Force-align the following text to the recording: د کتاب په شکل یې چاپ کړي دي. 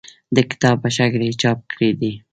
د 0.35 0.37
کتاب 0.49 0.75
په 0.83 0.89
شکل 0.97 1.21
یې 1.27 1.33
چاپ 1.41 1.59
کړي 1.71 1.89
دي. 1.99 2.13